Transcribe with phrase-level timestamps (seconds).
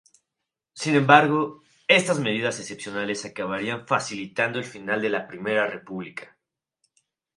[0.73, 6.35] Sin embargo, estas medidas excepcionales acabarían facilitando el final de la Primera República.